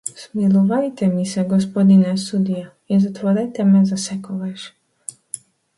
[0.19, 2.65] Смилувајте ми се, господине судија,
[2.95, 4.71] и затворете ме засекогаш!